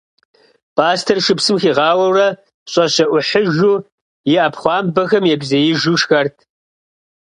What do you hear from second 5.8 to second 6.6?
шхэрт.